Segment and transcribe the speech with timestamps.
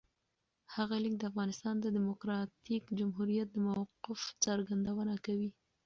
[0.75, 5.49] هغه لیک د افغانستان د دموکراتیک جمهوریت د موقف څرګندونه کوي.